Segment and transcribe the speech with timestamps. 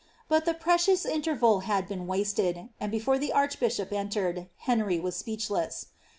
[0.27, 5.47] But the precious interval ■d been wasted; and before the archbishop entered, Henry was speech*
[5.49, 5.85] ■i.